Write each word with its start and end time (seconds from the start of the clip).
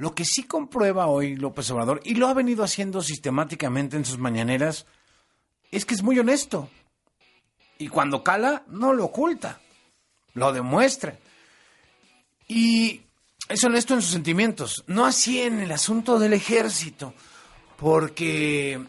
Lo 0.00 0.14
que 0.14 0.24
sí 0.24 0.44
comprueba 0.44 1.08
hoy 1.08 1.36
López 1.36 1.70
Obrador, 1.70 2.00
y 2.04 2.14
lo 2.14 2.26
ha 2.26 2.32
venido 2.32 2.64
haciendo 2.64 3.02
sistemáticamente 3.02 3.98
en 3.98 4.06
sus 4.06 4.16
mañaneras, 4.16 4.86
es 5.70 5.84
que 5.84 5.92
es 5.92 6.02
muy 6.02 6.18
honesto. 6.18 6.70
Y 7.76 7.88
cuando 7.88 8.24
cala, 8.24 8.64
no 8.68 8.94
lo 8.94 9.04
oculta, 9.04 9.60
lo 10.32 10.54
demuestra. 10.54 11.18
Y 12.48 13.02
es 13.46 13.62
honesto 13.62 13.92
en 13.92 14.00
sus 14.00 14.12
sentimientos, 14.12 14.84
no 14.86 15.04
así 15.04 15.42
en 15.42 15.60
el 15.60 15.70
asunto 15.70 16.18
del 16.18 16.32
ejército, 16.32 17.12
porque 17.76 18.82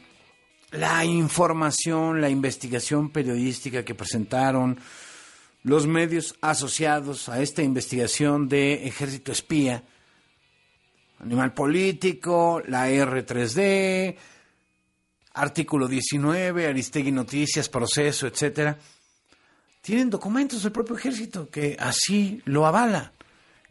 la 0.71 1.03
información, 1.03 2.21
la 2.21 2.29
investigación 2.29 3.09
periodística 3.09 3.83
que 3.83 3.95
presentaron 3.95 4.79
los 5.63 5.87
medios 5.87 6.35
asociados 6.39 7.27
a 7.27 7.41
esta 7.41 7.63
investigación 7.63 8.47
de 8.47 8.87
ejército 8.87 9.33
espía, 9.33 9.83
Animal 11.23 11.53
Político, 11.53 12.61
la 12.67 12.89
R3D, 12.89 14.15
artículo 15.33 15.87
19, 15.87 16.67
Aristegui 16.67 17.11
Noticias, 17.11 17.69
Proceso, 17.69 18.25
etcétera, 18.25 18.77
tienen 19.81 20.09
documentos 20.09 20.63
del 20.63 20.71
propio 20.71 20.95
ejército 20.95 21.49
que 21.49 21.77
así 21.79 22.41
lo 22.45 22.65
avala. 22.65 23.13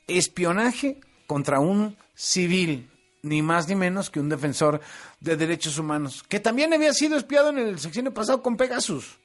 Espionaje 0.06 1.00
contra 1.26 1.60
un 1.60 1.96
civil, 2.14 2.88
ni 3.22 3.42
más 3.42 3.68
ni 3.68 3.74
menos 3.74 4.10
que 4.10 4.20
un 4.20 4.28
defensor 4.28 4.80
de 5.20 5.36
derechos 5.36 5.78
humanos, 5.78 6.24
que 6.28 6.40
también 6.40 6.72
había 6.72 6.92
sido 6.92 7.16
espiado 7.16 7.50
en 7.50 7.58
el 7.58 7.78
sexenio 7.78 8.14
pasado 8.14 8.42
con 8.42 8.56
Pegasus. 8.56 9.18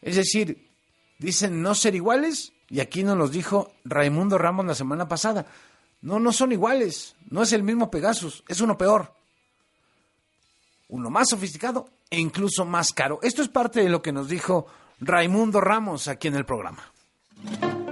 Es 0.00 0.16
decir, 0.16 0.70
dicen 1.18 1.62
no 1.62 1.74
ser 1.74 1.94
iguales, 1.94 2.52
y 2.68 2.80
aquí 2.80 3.02
nos 3.02 3.16
los 3.16 3.32
dijo 3.32 3.72
Raimundo 3.84 4.38
Ramos 4.38 4.66
la 4.66 4.74
semana 4.74 5.08
pasada. 5.08 5.46
No, 6.06 6.20
no 6.20 6.30
son 6.30 6.52
iguales, 6.52 7.16
no 7.30 7.42
es 7.42 7.52
el 7.52 7.64
mismo 7.64 7.90
Pegasus, 7.90 8.44
es 8.48 8.60
uno 8.60 8.78
peor. 8.78 9.12
Uno 10.88 11.10
más 11.10 11.30
sofisticado 11.30 11.88
e 12.08 12.20
incluso 12.20 12.64
más 12.64 12.92
caro. 12.92 13.18
Esto 13.22 13.42
es 13.42 13.48
parte 13.48 13.80
de 13.82 13.88
lo 13.88 14.02
que 14.02 14.12
nos 14.12 14.28
dijo 14.28 14.68
Raimundo 15.00 15.60
Ramos 15.60 16.06
aquí 16.06 16.28
en 16.28 16.36
el 16.36 16.44
programa 16.44 16.92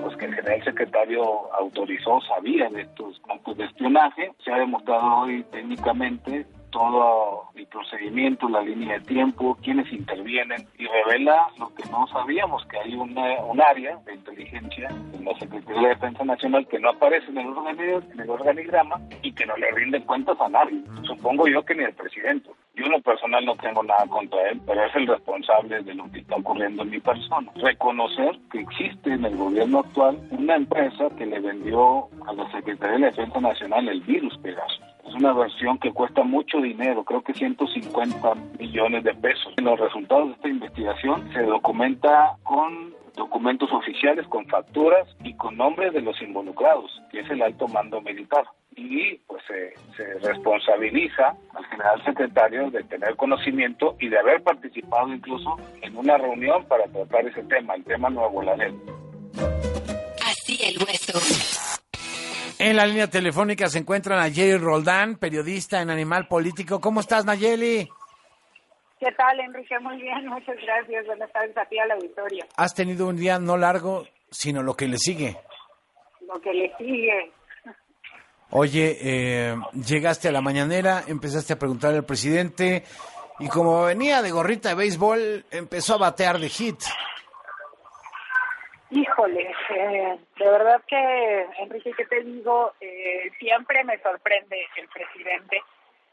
pues 0.05 0.17
que 0.19 0.27
el 0.27 0.35
general 0.35 0.65
secretario 0.65 1.23
autorizó, 1.55 2.21
sabía 2.21 2.69
de 2.69 2.83
estos 2.83 3.21
actos 3.29 3.57
de 3.57 3.65
espionaje. 3.65 4.33
Se 4.45 4.53
ha 4.53 4.59
demostrado 4.59 5.23
hoy 5.23 5.43
técnicamente 5.51 6.47
todo 6.75 7.45
el 7.55 7.67
procedimiento, 7.69 8.49
la 8.49 8.61
línea 8.61 8.99
de 8.99 9.05
tiempo, 9.05 9.57
quiénes 9.63 9.91
intervienen 9.93 10.67
y 10.77 10.87
revela 10.87 11.47
lo 11.57 11.73
que 11.73 11.89
no 11.89 12.05
sabíamos, 12.09 12.67
que 12.67 12.79
hay 12.79 12.95
una, 12.97 13.41
un 13.45 13.61
área 13.61 13.97
de 14.05 14.15
inteligencia 14.15 14.89
en 14.89 15.25
la 15.25 15.39
Secretaría 15.39 15.83
de 15.83 15.89
Defensa 15.91 16.25
Nacional 16.25 16.67
que 16.67 16.81
no 16.81 16.91
aparece 16.91 17.31
en 17.31 17.39
el, 17.39 17.47
en 18.13 18.21
el 18.21 18.29
organigrama 18.29 19.01
y 19.23 19.33
que 19.33 19.47
no 19.47 19.57
le 19.57 19.71
rinde 19.71 20.03
cuentas 20.03 20.37
a 20.41 20.49
nadie. 20.49 20.83
Supongo 21.05 21.47
yo 21.47 21.65
que 21.65 21.77
ni 21.77 21.85
el 21.85 21.95
presidente. 21.95 22.51
Yo 22.75 22.87
en 22.87 22.91
lo 22.91 23.01
personal 23.03 23.45
no 23.45 23.55
tengo 23.55 23.85
nada 23.85 24.05
contra 24.09 24.51
él, 24.51 24.61
pero 24.67 24.85
es 24.85 24.97
el 24.97 25.07
responsable 25.07 25.81
de 25.81 25.95
lo 25.95 26.11
que 26.11 26.19
está 26.19 26.35
ocurriendo 26.35 26.83
en 26.83 26.91
mi 26.91 26.99
persona. 26.99 27.53
Reconocer 27.55 28.37
que 28.51 28.59
existe 28.59 29.13
en 29.13 29.25
el 29.25 29.37
gobierno 29.37 29.79
actual 29.79 30.19
una 30.33 30.57
empresa 30.57 31.09
que 31.17 31.25
le 31.25 31.39
vendió 31.39 32.09
a 32.27 32.33
la 32.33 32.51
Secretaría 32.51 32.99
de 32.99 33.13
Defensa 33.13 33.41
Nacional 33.41 33.89
el 33.89 34.01
virus 34.01 34.37
Pegasus. 34.39 34.94
Es 35.15 35.21
una 35.21 35.33
versión 35.33 35.79
que 35.79 35.93
cuesta 35.93 36.25
mucho 36.25 36.61
dinero, 36.61 37.05
creo 37.05 37.23
que 37.23 37.35
150 37.35 38.35
millones 38.59 39.05
de 39.05 39.15
pesos. 39.15 39.55
En 39.57 39.65
los 39.65 39.79
resultados 39.79 40.27
de 40.27 40.35
esta 40.35 40.49
investigación 40.49 41.33
se 41.33 41.43
documenta 41.43 42.37
con 42.43 42.93
documentos 43.15 43.71
oficiales, 43.73 44.27
con 44.27 44.45
facturas 44.47 45.07
y 45.23 45.35
con 45.37 45.57
nombres 45.57 45.93
de 45.93 46.01
los 46.01 46.21
involucrados, 46.21 46.91
que 47.13 47.21
es 47.21 47.31
el 47.31 47.43
alto 47.43 47.69
mando 47.69 48.01
militar 48.01 48.45
y 48.75 49.15
pues 49.29 49.41
se, 49.47 49.75
responsabiliza 50.21 51.37
al 51.55 51.65
general 51.67 52.05
secretario 52.05 52.71
de 52.73 52.83
tener 52.83 53.15
conocimiento 53.15 53.97
y 54.01 54.09
de 54.09 54.19
haber 54.19 54.43
participado 54.43 55.15
incluso 55.15 55.57
en 55.83 55.97
una 55.97 56.19
reunión 56.19 56.65
para 56.65 56.87
tratar 56.89 57.25
ese 57.29 57.45
tema, 57.45 57.77
el 57.77 57.85
tema 57.85 58.11
Nuevo 58.11 58.43
Laredo. 58.43 58.75
Así 60.27 60.59
el 60.65 60.77
hueso. 60.79 61.74
En 62.65 62.77
la 62.77 62.87
línea 62.87 63.11
telefónica 63.11 63.69
se 63.69 63.81
encuentra 63.81 64.17
Nayeli 64.17 64.57
Roldán, 64.57 65.17
periodista 65.17 65.83
en 65.83 65.91
Animal 65.91 66.27
Político. 66.27 66.81
¿Cómo 66.81 67.01
estás, 67.01 67.27
Nayeli? 67.27 67.87
¿Qué 68.99 69.13
tal, 69.13 69.39
Enrique? 69.39 69.79
Muy 69.81 70.01
bien, 70.01 70.27
muchas 70.29 70.57
gracias. 70.57 71.05
Buenas 71.05 71.31
tardes 71.31 71.55
a 71.59 71.67
ti 71.67 71.79
al 71.79 71.91
auditorio. 71.91 72.47
Has 72.57 72.75
tenido 72.75 73.07
un 73.07 73.19
día 73.19 73.39
no 73.39 73.59
largo, 73.59 74.07
sino 74.31 74.63
lo 74.63 74.75
que 74.75 74.89
le 74.89 74.97
sigue. 74.97 75.37
Lo 76.27 76.41
que 76.41 76.55
le 76.55 76.75
sigue. 76.79 77.33
Oye, 78.49 78.97
eh, 78.99 79.57
llegaste 79.87 80.29
a 80.29 80.33
la 80.33 80.41
mañanera, 80.41 81.05
empezaste 81.07 81.53
a 81.53 81.59
preguntar 81.59 81.93
al 81.93 82.07
presidente 82.07 82.83
y 83.41 83.49
como 83.49 83.85
venía 83.85 84.23
de 84.23 84.31
gorrita 84.31 84.71
de 84.71 84.77
béisbol, 84.77 85.45
empezó 85.51 85.97
a 85.97 85.99
batear 85.99 86.39
de 86.39 86.49
hit. 86.49 86.81
Híjole, 88.95 89.53
eh, 89.71 90.19
de 90.39 90.51
verdad 90.51 90.81
que, 90.87 91.47
Enrique, 91.59 91.93
¿qué 91.97 92.05
te 92.07 92.23
digo? 92.23 92.73
Eh, 92.81 93.31
siempre 93.41 93.83
me 93.83 93.99
sorprende 93.99 94.67
el 94.77 94.89
presidente. 94.89 95.63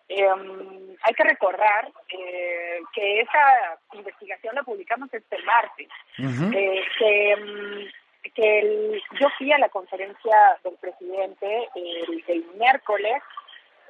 Em, 0.10 0.98
hay 1.04 1.14
que 1.14 1.24
recordar 1.24 1.92
que 2.08 3.22
esa 3.22 3.80
investigación 3.94 4.56
la 4.56 4.64
publicamos 4.64 5.14
este 5.14 5.38
martes, 5.44 5.88
que 6.18 7.32
em, 7.32 7.88
que 8.34 8.60
el, 8.60 9.02
yo 9.20 9.28
fui 9.38 9.52
a 9.52 9.58
la 9.58 9.70
conferencia 9.70 10.58
del 10.64 10.76
presidente 10.76 11.70
el, 11.76 12.46
miércoles, 12.56 13.22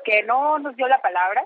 que 0.04 0.24
no 0.24 0.58
nos 0.60 0.76
dio 0.76 0.88
la 0.88 1.02
palabra, 1.02 1.46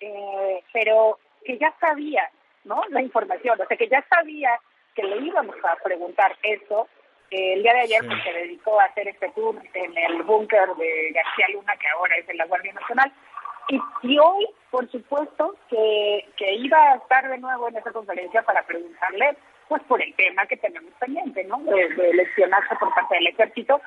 eh, 0.00 0.62
pero 0.72 1.18
que 1.44 1.58
ya 1.58 1.72
sabía, 1.80 2.28
¿no? 2.64 2.82
La 2.90 3.00
información, 3.00 3.60
o 3.60 3.66
sea, 3.66 3.76
que 3.76 3.88
ya 3.88 4.04
sabía 4.08 4.58
que 4.96 5.02
le 5.04 5.18
íbamos 5.18 5.56
a 5.62 5.76
preguntar 5.84 6.34
eso. 6.42 6.88
Eh, 7.30 7.54
el 7.54 7.62
día 7.62 7.74
de 7.74 7.80
ayer 7.80 8.00
pues, 8.06 8.22
se 8.24 8.32
dedicó 8.32 8.80
a 8.80 8.84
hacer 8.84 9.06
este 9.08 9.28
tour 9.30 9.56
en 9.74 9.98
el 9.98 10.22
búnker 10.22 10.68
de 10.76 11.10
García 11.12 11.46
Luna, 11.52 11.76
que 11.76 11.88
ahora 11.88 12.16
es 12.16 12.26
de 12.26 12.34
la 12.34 12.46
Guardia 12.46 12.72
Nacional. 12.72 13.12
Y, 13.68 13.80
y 14.02 14.18
hoy, 14.18 14.46
por 14.70 14.88
supuesto, 14.90 15.56
que, 15.68 16.28
que 16.36 16.54
iba 16.54 16.78
a 16.78 16.96
estar 16.96 17.28
de 17.28 17.38
nuevo 17.38 17.68
en 17.68 17.76
esa 17.76 17.92
conferencia 17.92 18.42
para 18.42 18.62
preguntarle 18.62 19.36
pues 19.68 19.82
por 19.82 20.00
el 20.00 20.14
tema 20.14 20.46
que 20.46 20.56
tenemos 20.56 20.92
pendiente, 21.00 21.42
¿no? 21.44 21.58
De, 21.58 21.88
de 21.88 22.28
por 22.78 22.94
parte 22.94 23.16
del 23.16 23.26
ejército. 23.26 23.80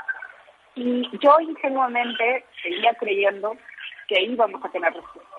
Y 0.76 1.10
yo 1.20 1.40
ingenuamente 1.40 2.46
seguía 2.62 2.94
creyendo 2.96 3.56
que 4.08 4.22
íbamos 4.22 4.64
a 4.64 4.70
tener 4.70 4.94
respuesta, 4.94 5.38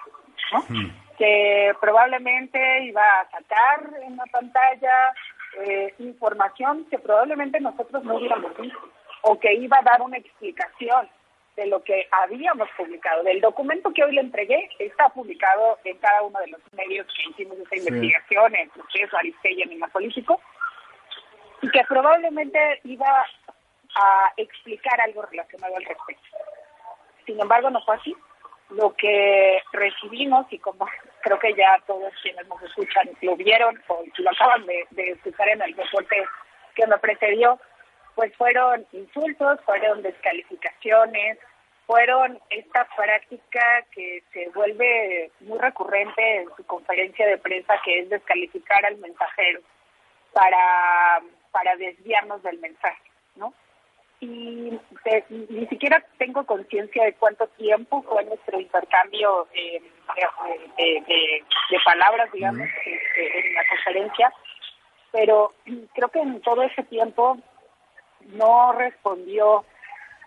¿no? 0.53 0.61
Hmm. 0.69 0.91
Que 1.19 1.75
probablemente 1.81 2.85
iba 2.85 3.03
a 3.03 3.31
sacar 3.31 3.91
en 4.03 4.17
la 4.17 4.25
pantalla 4.33 5.15
eh, 5.59 5.95
información 5.99 6.87
que 6.91 6.99
probablemente 6.99 7.61
nosotros 7.61 8.05
no 8.05 8.17
hubiéramos 8.17 8.57
visto, 8.57 8.89
o 9.23 9.39
que 9.39 9.53
iba 9.55 9.79
a 9.79 9.83
dar 9.83 10.03
una 10.03 10.17
explicación 10.17 11.09
de 11.57 11.67
lo 11.67 11.83
que 11.83 12.07
habíamos 12.11 12.69
publicado. 12.77 13.23
Del 13.23 13.41
documento 13.41 13.93
que 13.93 14.05
hoy 14.05 14.15
le 14.15 14.21
entregué 14.21 14.71
está 14.79 15.09
publicado 15.11 15.79
en 15.85 15.99
cada 15.99 16.23
uno 16.23 16.39
de 16.41 16.49
los 16.49 16.61
medios 16.73 17.07
que 17.15 17.31
hicimos 17.31 17.59
esta 17.59 17.77
investigación, 17.77 18.55
en 18.55 18.71
Proceso, 18.71 19.17
Aristegui, 19.17 19.63
Anima 19.63 19.89
Político, 19.89 20.41
y 21.61 21.71
que 21.71 21.83
probablemente 21.89 22.81
iba 22.85 23.27
a 23.97 24.33
explicar 24.37 25.01
algo 25.01 25.23
relacionado 25.23 25.77
al 25.77 25.85
respecto. 25.85 26.29
Sin 27.27 27.41
embargo, 27.41 27.71
no 27.71 27.83
fue 27.83 27.97
así. 27.97 28.17
Lo 28.71 28.95
que 28.95 29.61
recibimos, 29.73 30.47
y 30.51 30.59
como 30.59 30.87
creo 31.23 31.39
que 31.39 31.55
ya 31.55 31.81
todos 31.87 32.13
quienes 32.23 32.47
nos 32.49 32.63
escuchan 32.63 33.09
lo 33.23 33.37
vieron 33.37 33.81
o 33.89 34.03
lo 34.17 34.31
acaban 34.31 34.67
de, 34.67 35.11
escuchar 35.11 35.49
en 35.49 35.63
el 35.63 35.75
reporte 35.75 36.25
que 36.75 36.87
me 36.87 36.99
precedió, 36.99 37.59
pues 38.15 38.35
fueron 38.37 38.87
insultos, 38.93 39.61
fueron 39.65 40.03
descalificaciones, 40.03 41.39
fueron 41.87 42.39
esta 42.51 42.87
práctica 42.97 43.85
que 43.93 44.23
se 44.33 44.49
vuelve 44.51 45.31
muy 45.41 45.59
recurrente 45.59 46.37
en 46.37 46.49
su 46.57 46.65
conferencia 46.65 47.27
de 47.27 47.39
prensa, 47.39 47.75
que 47.85 48.01
es 48.01 48.09
descalificar 48.09 48.85
al 48.87 48.97
mensajero 48.99 49.61
para, 50.33 51.21
para 51.51 51.77
desviarnos 51.77 52.43
del 52.43 52.59
mensaje, 52.59 53.11
¿no? 53.37 53.53
Y 54.21 54.60
ni 55.31 55.67
siquiera 55.67 56.05
tengo 56.19 56.45
conciencia 56.45 57.05
de 57.05 57.15
cuánto 57.15 57.47
tiempo 57.49 58.03
fue 58.03 58.25
nuestro 58.25 58.61
intercambio 58.61 59.49
eh, 59.55 59.81
de, 60.77 61.45
palabras, 61.85 62.31
digamos, 62.33 62.69
este, 62.85 63.49
en 63.49 63.55
la 63.55 63.63
conferencia, 63.69 64.33
pero 65.13 65.55
creo 65.95 66.09
que 66.09 66.21
en 66.21 66.41
todo 66.43 66.63
ese 66.63 66.83
tiempo 66.85 67.39
no 68.27 68.73
respondió 68.73 69.65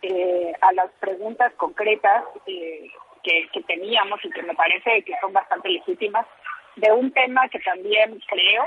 eh, 0.02 0.54
a 0.62 0.74
las 0.74 0.90
preguntas 1.00 1.54
concretas 1.54 2.24
eh, 2.48 2.90
que, 3.24 3.64
teníamos 3.68 4.20
y 4.26 4.30
que 4.30 4.44
me 4.44 4.56
parece 4.56 5.04
que 5.04 5.16
son 5.22 5.32
bastante 5.32 5.70
legítimas 5.70 6.26
de 6.76 6.92
un 6.92 7.12
tema 7.12 7.48
que 7.50 7.60
también 7.60 8.20
creo 8.28 8.66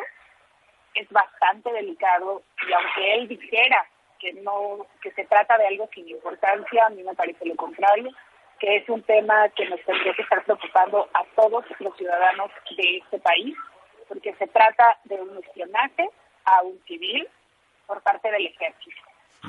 es 0.94 1.08
bastante 1.10 1.70
delicado 1.72 2.42
y 2.66 2.72
aunque 2.72 3.14
él 3.14 3.28
dijera 3.28 3.86
que 4.18 4.32
no 4.34 4.86
que 5.02 5.10
se 5.12 5.24
trata 5.24 5.58
de 5.58 5.66
algo 5.66 5.88
sin 5.94 6.08
importancia, 6.08 6.86
a 6.86 6.90
mí 6.90 7.02
me 7.02 7.14
parece 7.14 7.44
lo 7.46 7.56
contrario. 7.56 8.10
que 8.58 8.76
es 8.76 8.88
un 8.88 9.02
tema 9.02 9.48
que 9.50 9.66
nos 9.66 9.80
tendría 9.82 10.14
que 10.14 10.22
estar 10.22 10.42
preocupando 10.44 11.08
a 11.12 11.24
todos 11.34 11.64
los 11.78 11.94
ciudadanos 11.96 12.50
de 12.76 12.98
este 12.98 13.18
país, 13.18 13.54
porque 14.08 14.32
se 14.34 14.46
trata 14.46 14.98
de 15.04 15.16
un 15.16 15.36
espionaje 15.38 16.08
a 16.44 16.62
un 16.62 16.80
civil 16.86 17.28
por 17.86 18.02
parte 18.02 18.30
del 18.30 18.46
ejército, 18.46 19.02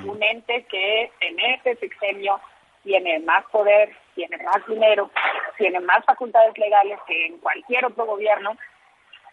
un 0.06 0.22
ente 0.22 0.66
que 0.66 1.12
en 1.22 1.40
este 1.40 1.76
sexenio 1.78 2.40
tiene 2.84 3.20
más 3.20 3.46
poder, 3.46 3.96
tiene 4.16 4.38
más 4.38 4.66
dinero, 4.68 5.10
tiene 5.58 5.80
más 5.80 6.04
facultades 6.06 6.58
legales 6.58 7.00
que 7.08 7.28
en 7.28 7.38
cualquier 7.40 7.86
otro 7.86 8.06
gobierno 8.06 8.58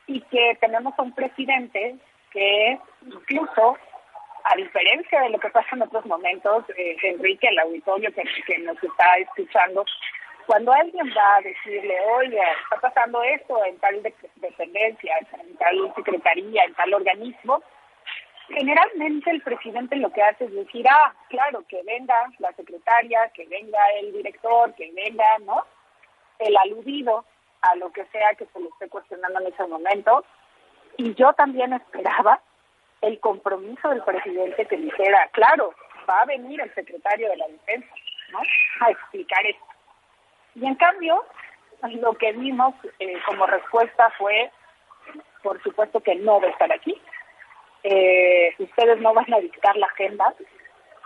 y 0.07 0.21
que 0.23 0.57
tenemos 0.61 0.95
un 0.99 1.13
presidente 1.15 1.97
que 2.31 2.79
incluso 3.07 3.79
a 4.45 4.57
diferencia 4.57 5.21
de 5.23 5.31
lo 5.31 5.39
que 5.39 5.49
pasa 5.49 5.69
en 5.73 5.83
otros 5.83 6.05
momentos, 6.05 6.65
eh, 6.77 6.97
Enrique, 7.03 7.49
el 7.49 7.59
auditorio 7.61 8.11
que, 8.13 8.59
nos 8.59 8.83
está 8.83 9.17
escuchando, 9.17 9.85
cuando 10.47 10.73
alguien 10.73 11.11
va 11.17 11.37
a 11.37 11.41
decirle, 11.41 11.97
oye, 12.19 12.43
está 12.65 12.79
pasando 12.81 13.23
esto 13.23 13.65
en 13.65 13.79
tal 13.79 14.03
dependencia, 14.37 15.17
en 15.41 15.57
tal 15.57 15.95
secretaría, 15.97 16.65
en 16.65 16.75
tal 16.75 16.93
organismo, 16.93 17.63
generalmente 18.49 19.31
el 19.31 19.41
presidente 19.41 19.97
lo 19.97 20.13
que 20.13 20.23
hace 20.23 20.45
es 20.45 20.53
decir, 20.53 20.87
ah, 20.91 21.15
claro, 21.31 21.65
que 21.67 21.83
venga 21.85 22.15
la 22.39 22.53
secretaria, 22.53 23.31
que 23.33 23.47
venga 23.47 23.79
el 24.01 24.13
director, 24.13 24.75
que 24.75 24.93
venga, 24.93 25.25
¿no? 25.47 25.65
El 26.39 26.55
aludido 26.59 27.25
a 27.63 27.77
lo 27.77 27.91
que 27.91 28.05
sea 28.07 28.35
que 28.35 28.45
se 28.45 28.61
le 28.61 28.69
esté 28.69 28.91
cuestionando 28.91 29.41
en 29.41 29.47
ese 29.47 29.67
momento. 29.67 30.23
Y 30.99 31.15
yo 31.15 31.33
también 31.33 31.73
esperaba 31.73 32.43
el 33.07 33.21
compromiso 33.21 33.89
del 33.91 34.03
presidente 34.03 34.67
que 34.67 34.77
dijera, 34.77 35.29
claro, 35.33 35.75
va 36.09 36.21
a 36.21 36.27
venir 36.27 36.61
el 36.61 36.73
secretario 36.75 37.29
de 37.29 37.37
la 37.37 37.49
defensa, 37.49 37.95
¿no? 38.31 38.39
A 38.81 38.91
explicar 38.91 39.45
esto. 39.47 39.65
Y 40.55 40.67
en 40.67 40.75
cambio, 40.77 41.25
lo 41.83 42.15
que 42.15 42.33
vimos 42.33 42.75
eh, 42.99 43.17
como 43.27 43.47
respuesta 43.47 44.11
fue, 44.17 44.51
por 45.43 45.63
supuesto 45.63 46.01
que 46.01 46.15
no 46.15 46.41
va 46.41 46.49
a 46.49 46.51
estar 46.51 46.73
aquí, 46.73 47.01
eh, 47.83 48.55
ustedes 48.59 49.01
no 49.01 49.13
van 49.13 49.33
a 49.33 49.41
dictar 49.41 49.77
la 49.77 49.87
agenda 49.87 50.35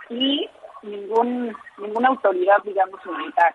y 0.09 0.49
ningún 0.81 1.55
ninguna 1.77 2.07
autoridad, 2.07 2.63
digamos, 2.63 3.05
militar 3.05 3.53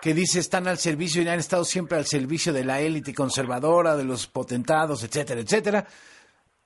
que 0.02 0.14
dice 0.14 0.40
están 0.40 0.68
al 0.68 0.78
servicio 0.78 1.22
y 1.22 1.28
han 1.28 1.40
estado 1.40 1.66
siempre 1.66 1.98
al 1.98 2.06
servicio 2.06 2.54
de 2.54 2.64
la 2.64 2.80
élite 2.80 3.14
conservadora, 3.14 3.96
de 3.96 4.04
los 4.04 4.28
potentados, 4.28 5.04
etcétera, 5.04 5.42
etcétera. 5.42 5.88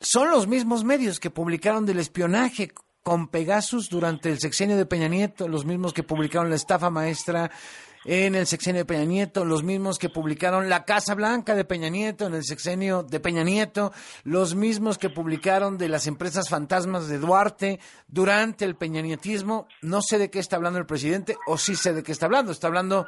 Son 0.01 0.29
los 0.29 0.47
mismos 0.47 0.83
medios 0.83 1.19
que 1.19 1.29
publicaron 1.29 1.85
del 1.85 1.99
espionaje 1.99 2.71
con 3.03 3.27
Pegasus 3.27 3.89
durante 3.89 4.29
el 4.29 4.39
sexenio 4.39 4.77
de 4.77 4.85
Peña 4.85 5.07
Nieto, 5.07 5.47
los 5.47 5.65
mismos 5.65 5.93
que 5.93 6.03
publicaron 6.03 6.49
la 6.49 6.55
estafa 6.55 6.89
maestra 6.89 7.49
en 8.05 8.35
el 8.35 8.47
sexenio 8.47 8.81
de 8.81 8.85
Peña 8.85 9.05
Nieto, 9.05 9.45
los 9.45 9.63
mismos 9.63 9.99
que 9.99 10.09
publicaron 10.09 10.69
La 10.69 10.85
Casa 10.85 11.15
Blanca 11.15 11.55
de 11.55 11.65
Peña 11.65 11.89
Nieto 11.89 12.27
en 12.27 12.33
el 12.33 12.43
sexenio 12.43 13.03
de 13.03 13.19
Peña 13.19 13.43
Nieto, 13.43 13.91
los 14.23 14.55
mismos 14.55 14.97
que 14.97 15.09
publicaron 15.09 15.77
de 15.77 15.89
las 15.89 16.07
empresas 16.07 16.49
fantasmas 16.49 17.07
de 17.07 17.17
Duarte 17.17 17.79
durante 18.07 18.65
el 18.65 18.75
peñanietismo. 18.75 19.67
No 19.81 20.01
sé 20.01 20.17
de 20.17 20.29
qué 20.29 20.39
está 20.39 20.55
hablando 20.55 20.79
el 20.79 20.85
presidente, 20.85 21.35
o 21.47 21.57
sí 21.57 21.75
sé 21.75 21.93
de 21.93 22.03
qué 22.03 22.11
está 22.11 22.25
hablando. 22.27 22.51
Está 22.51 22.67
hablando, 22.67 23.07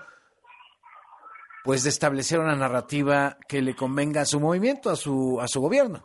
pues, 1.63 1.83
de 1.83 1.89
establecer 1.89 2.39
una 2.39 2.55
narrativa 2.55 3.37
que 3.47 3.61
le 3.61 3.75
convenga 3.75 4.21
a 4.21 4.25
su 4.25 4.39
movimiento, 4.39 4.89
a 4.89 4.95
su, 4.95 5.39
a 5.41 5.47
su 5.47 5.61
gobierno. 5.61 6.03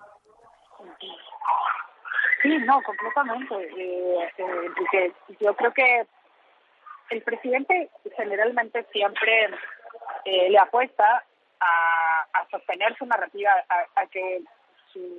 Sí, 2.42 2.56
no, 2.64 2.80
completamente. 2.82 3.54
Eh, 3.54 4.28
eh, 4.38 5.12
yo 5.40 5.54
creo 5.56 5.72
que 5.72 6.06
el 7.10 7.22
presidente 7.22 7.90
generalmente 8.16 8.84
siempre 8.92 9.50
eh, 10.24 10.50
le 10.50 10.58
apuesta 10.58 11.24
a, 11.60 12.26
a, 12.32 12.48
sostener 12.50 12.96
su 12.96 13.06
narrativa, 13.06 13.50
a, 13.94 14.06
que 14.06 14.40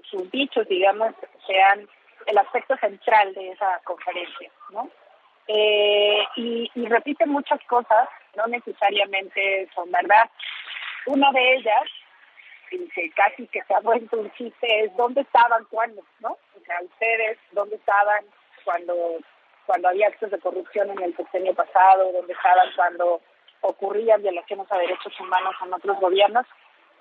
sus 0.10 0.32
dichos, 0.32 0.68
digamos, 0.68 1.14
sean 1.46 1.88
el 2.26 2.38
aspecto 2.38 2.76
central 2.78 3.34
de 3.34 3.52
esa 3.52 3.80
conferencia, 3.84 4.50
¿no? 4.72 4.90
Eh, 5.48 6.24
y, 6.36 6.70
y 6.76 6.86
repite 6.88 7.26
muchas 7.26 7.60
cosas, 7.68 8.10
no 8.36 8.48
necesariamente 8.48 9.70
son 9.74 9.92
verdad. 9.92 10.30
Una 11.06 11.32
de 11.32 11.56
ellas, 11.56 11.84
que 12.70 13.12
casi 13.12 13.48
que 13.48 13.64
se 13.64 13.74
ha 13.74 13.80
vuelto 13.80 14.18
un 14.18 14.32
chiste, 14.34 14.84
es 14.84 14.96
dónde 14.98 15.22
estaban 15.22 15.64
cuando, 15.66 16.04
¿no? 16.20 16.32
O 16.32 16.60
sea, 16.66 16.82
ustedes, 16.82 17.38
dónde 17.52 17.76
estaban 17.76 18.26
cuando 18.66 18.94
cuando 19.68 19.90
había 19.90 20.08
actos 20.08 20.32
de 20.32 20.40
corrupción 20.40 20.90
en 20.90 21.04
el 21.04 21.16
sexenio 21.16 21.54
pasado, 21.54 22.12
donde 22.14 22.34
estaban 22.34 22.70
cuando 22.76 23.22
ocurrían 23.62 24.22
violaciones 24.22 24.72
a 24.72 24.78
derechos 24.78 25.20
humanos 25.20 25.54
en 25.64 25.74
otros 25.74 26.00
gobiernos. 26.00 26.46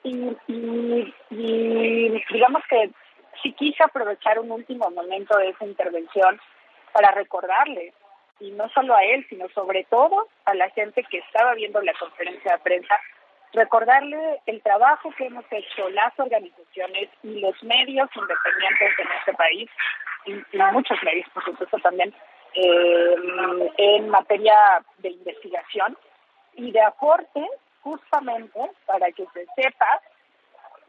Y, 0.03 0.37
y, 0.49 2.25
digamos 2.31 2.63
que 2.69 2.91
sí 3.43 3.53
quise 3.53 3.83
aprovechar 3.83 4.39
un 4.39 4.51
último 4.51 4.91
momento 4.91 5.39
de 5.39 5.49
esa 5.51 5.65
intervención 5.65 6.41
para 6.93 7.13
recordarle, 7.13 7.93
y 8.41 8.51
no 8.51 8.69
solo 8.71 8.95
a 8.95 9.05
él, 9.05 9.25
sino 9.29 9.49
sobre 9.51 9.85
todo 9.85 10.29
a 10.45 10.55
la 10.55 10.69
gente 10.71 11.03
que 11.05 11.19
estaba 11.19 11.55
viendo 11.55 11.81
la 11.81 11.95
conferencia 11.95 12.53
de 12.53 12.59
prensa, 12.59 13.01
recordarle 13.53 14.41
el 14.47 14.61
trabajo 14.63 15.11
que 15.17 15.27
hemos 15.27 15.45
hecho 15.51 15.89
las 15.91 16.13
organizaciones 16.19 17.09
y 17.23 17.41
los 17.41 17.63
medios 17.63 18.09
independientes 18.15 18.99
en 18.99 19.09
este 19.19 19.33
país, 19.35 19.71
y, 20.27 20.33
y 20.33 20.63
muchos 20.73 21.03
medios, 21.03 21.29
por 21.33 21.45
supuesto, 21.45 21.79
también, 21.79 22.15
eh, 22.57 23.17
en 23.77 24.09
materia 24.09 24.83
de 24.99 25.11
investigación 25.11 25.97
y 26.55 26.71
de 26.71 26.81
aporte 26.81 27.47
justamente 27.83 28.59
para 28.87 29.13
que 29.13 29.27
se 29.35 29.47
sepa 29.55 30.01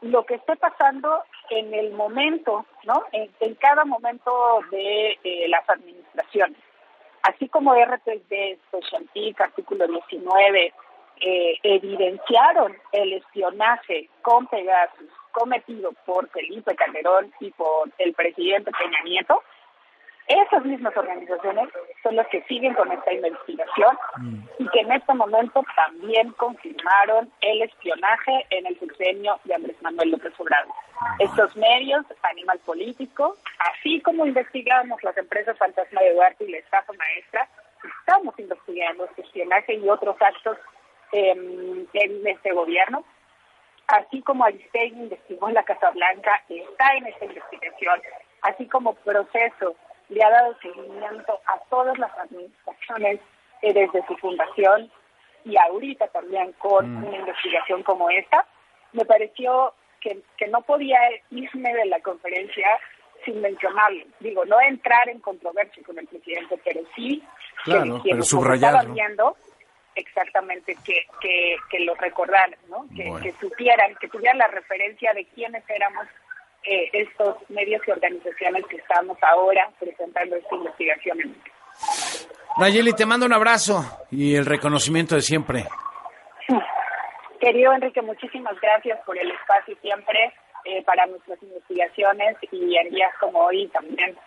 lo 0.00 0.24
que 0.24 0.36
esté 0.36 0.56
pasando 0.56 1.22
en 1.50 1.74
el 1.74 1.92
momento, 1.92 2.64
¿no? 2.84 3.04
En, 3.12 3.54
cada 3.56 3.84
momento 3.84 4.60
de 4.70 5.18
eh, 5.22 5.48
las 5.48 5.68
administraciones. 5.68 6.58
Así 7.22 7.48
como 7.48 7.74
R3D, 7.74 8.58
Specialtic, 8.68 9.40
artículo 9.40 9.86
19, 9.86 10.72
eh, 11.20 11.58
evidenciaron 11.62 12.76
el 12.92 13.12
espionaje 13.14 14.08
con 14.22 14.46
Pegasus 14.46 15.10
cometido 15.32 15.92
por 16.06 16.28
Felipe 16.30 16.74
Calderón 16.74 17.32
y 17.40 17.50
por 17.50 17.90
el 17.98 18.14
presidente 18.14 18.70
Peña 18.72 19.02
Nieto, 19.04 19.42
esas 20.28 20.62
mismas 20.64 20.94
organizaciones 20.94 21.68
son 22.02 22.16
las 22.16 22.28
que 22.28 22.42
siguen 22.42 22.74
con 22.74 22.92
esta 22.92 23.12
investigación 23.14 23.98
y 24.58 24.68
que 24.68 24.80
en 24.80 24.92
este 24.92 25.14
momento 25.14 25.64
también 25.74 26.32
confirmaron 26.32 27.32
el 27.40 27.62
espionaje 27.62 28.46
en 28.50 28.66
el 28.66 28.78
sexenio 28.78 29.40
de 29.44 29.54
Andrés 29.54 29.76
Manuel 29.80 30.10
López 30.10 30.34
Obrador. 30.38 30.74
Estos 31.18 31.56
medios, 31.56 32.04
Animal 32.22 32.58
Político, 32.58 33.36
así 33.58 34.02
como 34.02 34.26
investigamos 34.26 35.02
las 35.02 35.16
empresas 35.16 35.56
fantasma 35.56 36.02
de 36.02 36.12
Duarte 36.12 36.44
y 36.44 36.50
la 36.50 36.58
estafa 36.58 36.92
maestra, 36.92 37.48
estamos 38.00 38.38
investigando 38.38 39.06
este 39.06 39.22
espionaje 39.22 39.74
y 39.76 39.88
otros 39.88 40.16
actos 40.20 40.58
em, 41.12 41.86
en 41.94 42.26
este 42.26 42.52
gobierno. 42.52 43.02
Así 43.86 44.20
como 44.20 44.44
Aristegui 44.44 45.00
investigó 45.00 45.48
en 45.48 45.54
la 45.54 45.62
Casa 45.62 45.88
Blanca, 45.90 46.42
está 46.50 46.94
en 46.96 47.06
esta 47.06 47.24
investigación, 47.24 48.02
así 48.42 48.66
como 48.66 48.92
proceso 48.96 49.74
le 50.08 50.24
ha 50.24 50.30
dado 50.30 50.56
seguimiento 50.60 51.40
a 51.46 51.58
todas 51.70 51.98
las 51.98 52.10
administraciones 52.18 53.20
eh, 53.62 53.72
desde 53.72 54.06
su 54.06 54.16
fundación 54.16 54.90
y 55.44 55.56
ahorita 55.56 56.08
también 56.08 56.52
con 56.54 56.90
Mm. 56.94 57.04
una 57.04 57.16
investigación 57.16 57.82
como 57.82 58.08
esta, 58.10 58.46
me 58.92 59.04
pareció 59.04 59.74
que, 60.00 60.20
que 60.36 60.46
no 60.48 60.62
podía 60.62 60.98
irme 61.30 61.74
de 61.74 61.86
la 61.86 62.00
conferencia 62.00 62.66
sin 63.24 63.40
mencionarlo. 63.40 64.04
Digo, 64.20 64.44
no 64.44 64.60
entrar 64.60 65.08
en 65.08 65.18
controversia 65.20 65.82
con 65.84 65.98
el 65.98 66.06
presidente, 66.06 66.58
pero 66.64 66.80
sí 66.94 67.22
Claro, 67.64 68.00
que 68.02 68.10
pero 68.10 68.22
subrayarlo. 68.22 68.78
estaban 68.78 68.94
viendo 68.94 69.36
exactamente 69.96 70.76
que, 70.84 71.06
que, 71.20 71.56
que 71.70 71.80
lo 71.80 71.94
recordaran, 71.96 72.54
¿no? 72.68 72.86
que, 72.96 73.08
Bueno. 73.08 73.20
que 73.22 73.32
supieran, 73.40 73.96
que 73.96 74.08
tuvieran 74.08 74.38
la 74.38 74.46
referencia 74.46 75.12
de 75.12 75.24
quiénes 75.26 75.64
éramos 75.68 76.06
eh, 76.64 76.90
estos 76.92 77.36
medios 77.48 77.80
y 77.86 77.90
organizaciones 77.90 78.64
que 78.66 78.76
estamos 78.76 79.16
ahora 79.22 79.70
presentando 79.78 80.36
esta 80.36 80.54
investigación 80.54 81.20
en 81.20 81.36
Nayeli, 82.58 82.92
te 82.92 83.06
mando 83.06 83.26
un 83.26 83.32
abrazo 83.32 83.84
y 84.10 84.34
el 84.34 84.44
reconocimiento 84.44 85.14
de 85.14 85.22
siempre. 85.22 85.64
Querido 87.40 87.72
Enrique, 87.72 88.02
muchísimas 88.02 88.60
gracias 88.60 88.98
por 89.06 89.16
el 89.16 89.30
espacio 89.30 89.76
siempre 89.80 90.34
eh, 90.64 90.82
para 90.84 91.06
nuestras 91.06 91.40
investigaciones 91.40 92.36
y 92.50 92.76
en 92.76 92.90
días 92.90 93.12
como 93.20 93.44
hoy 93.44 93.68
también 93.68 94.18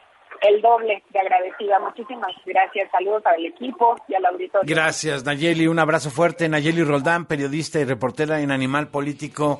el 0.41 0.61
doble 0.61 1.03
de 1.09 1.19
agradecida. 1.19 1.77
Muchísimas 1.79 2.31
gracias. 2.45 2.89
Saludos 2.91 3.23
al 3.25 3.45
equipo 3.45 3.97
y 4.07 4.15
al 4.15 4.25
auditorio. 4.25 4.73
Gracias, 4.73 5.25
Nayeli. 5.25 5.67
Un 5.67 5.79
abrazo 5.79 6.09
fuerte. 6.09 6.47
Nayeli 6.47 6.83
Roldán, 6.83 7.25
periodista 7.25 7.79
y 7.79 7.83
reportera 7.83 8.39
en 8.39 8.51
animalpolitico.com. 8.51 9.59